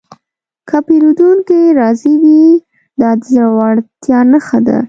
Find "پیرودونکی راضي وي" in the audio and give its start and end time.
0.87-2.43